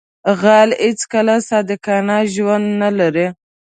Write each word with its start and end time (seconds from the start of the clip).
غل 0.39 0.69
هیڅکله 0.85 1.35
صادقانه 1.49 2.17
ژوند 2.33 2.65
نه 2.81 2.89
لري 2.99 3.27